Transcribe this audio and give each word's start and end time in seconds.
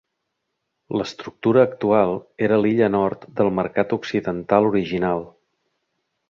L'estructura 1.01 1.61
actual 1.67 2.13
era 2.47 2.57
l'illa 2.63 2.87
nord 2.97 3.27
del 3.41 3.53
mercat 3.59 3.95
occidental 3.99 4.71
original. 4.71 5.25